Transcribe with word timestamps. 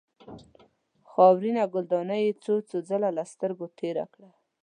خاورینه 1.09 1.63
ګلدانۍ 1.73 2.21
یې 2.27 2.33
څو 2.43 2.53
ځله 2.89 3.09
له 3.17 3.23
سترګو 3.31 3.65
تېره 3.79 4.05
کړه. 4.13 4.29